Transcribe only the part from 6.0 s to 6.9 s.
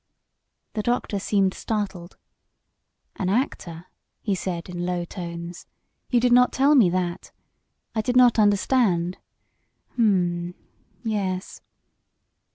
"You did not tell me